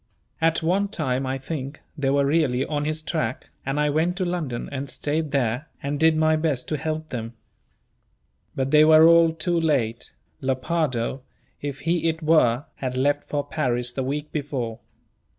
At 0.41 0.63
one 0.63 0.87
time, 0.87 1.27
I 1.27 1.37
think, 1.37 1.79
they 1.95 2.09
were 2.09 2.25
really 2.25 2.65
on 2.65 2.85
his 2.85 3.03
track, 3.03 3.51
and 3.63 3.79
I 3.79 3.91
went 3.91 4.15
to 4.17 4.25
London, 4.25 4.67
and 4.71 4.89
stayed 4.89 5.29
there, 5.29 5.67
and 5.83 5.99
did 5.99 6.17
my 6.17 6.35
best 6.35 6.67
to 6.69 6.77
help 6.77 7.09
them. 7.09 7.33
But 8.55 8.71
they 8.71 8.83
were 8.83 9.07
all 9.07 9.31
too 9.31 9.59
late; 9.59 10.11
Lepardo, 10.41 11.21
if 11.61 11.81
he 11.81 12.09
it 12.09 12.23
were, 12.23 12.65
had 12.77 12.97
left 12.97 13.29
for 13.29 13.43
Paris 13.45 13.93
the 13.93 14.01
week 14.01 14.31
before. 14.31 14.79